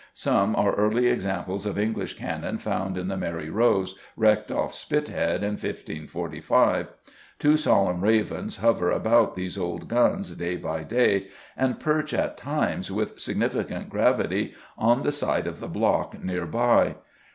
[0.15, 5.43] Some are early examples of English cannon found in the Mary Rose, wrecked off Spithead
[5.43, 6.87] in 1545.
[7.37, 12.89] Two solemn ravens hover about these old guns day by day, and perch at times,
[12.89, 16.95] with significant gravity, on the site of the block near by.